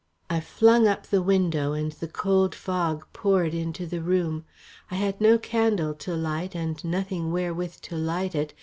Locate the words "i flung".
0.31-0.87